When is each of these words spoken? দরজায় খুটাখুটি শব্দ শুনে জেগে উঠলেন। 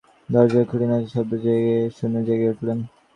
দরজায় 0.29 0.67
খুটাখুটি 0.69 1.07
শব্দ 1.13 1.31
শুনে 1.97 2.19
জেগে 2.27 2.51
উঠলেন। 2.53 2.79